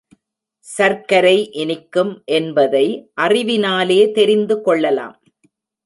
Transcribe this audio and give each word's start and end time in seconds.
சர்க்கரை 0.65 1.35
இனிக்கும் 1.53 2.23
என்பதை 2.31 2.85
அறிவினாலே 3.21 4.01
தெரிந்து 4.11 4.61
கொள்ளலாம். 4.61 5.15